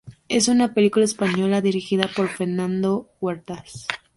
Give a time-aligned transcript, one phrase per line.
[0.29, 3.85] Es una película española dirigida por Fernando Huertas.